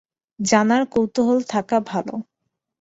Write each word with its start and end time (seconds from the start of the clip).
জানার 0.39 0.83
কৌতুহল 0.93 1.39
থাকা 1.49 1.77
ভালো। 1.89 2.15